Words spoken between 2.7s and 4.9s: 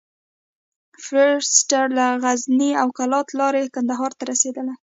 او قلات لاري کندهار ته رسېدلی.